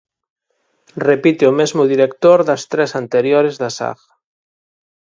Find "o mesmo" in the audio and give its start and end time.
1.51-1.83